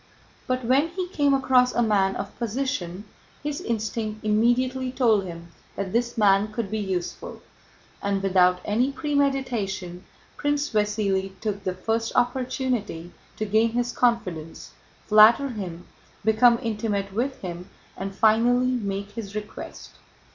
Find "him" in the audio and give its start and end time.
5.25-5.49, 15.49-15.85, 17.41-17.69